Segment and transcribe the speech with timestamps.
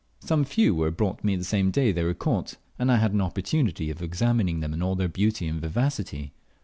[0.19, 3.21] Some few were brought me the same day they were caught, and I had an
[3.21, 6.33] opportunity of examining them in all their beauty and vivacity.